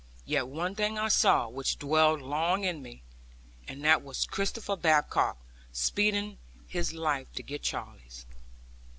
[0.25, 3.03] Yet one thing I saw, which dwelled long with me;
[3.67, 5.37] and that was Christopher Badcock
[5.71, 8.25] spending his life to get Charley's.